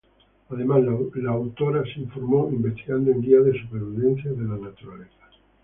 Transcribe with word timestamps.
Además, 0.49 0.81
la 1.13 1.29
autora 1.31 1.83
se 1.83 1.99
informó 1.99 2.49
investigando 2.51 3.11
en 3.11 3.21
guías 3.21 3.45
de 3.45 3.61
supervivencia 3.61 4.31
en 4.31 4.49
la 4.49 4.57
naturaleza. 4.57 5.13